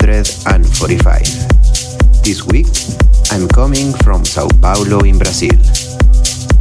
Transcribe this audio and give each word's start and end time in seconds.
145. 0.00 1.20
This 2.24 2.42
week, 2.46 2.66
I'm 3.30 3.46
coming 3.48 3.92
from 3.92 4.24
Sao 4.24 4.48
Paulo 4.62 5.00
in 5.00 5.18
Brazil. 5.18 5.52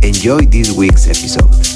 Enjoy 0.03 0.41
this 0.41 0.75
week's 0.75 1.07
episode. 1.07 1.70